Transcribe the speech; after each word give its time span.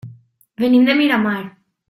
Venim 0.63 0.87
de 0.89 0.97
Miramar. 1.03 1.39